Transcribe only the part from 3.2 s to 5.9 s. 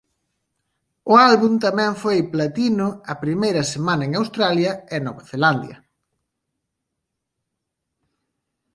primeira semana en Australia e Nova Zelandia.